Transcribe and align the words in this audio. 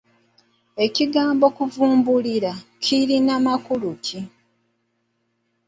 Ekigambo 0.85 1.45
kuvumbulira 1.57 2.53
kirina 2.83 3.35
makulu 3.45 3.91
ki? 4.05 4.19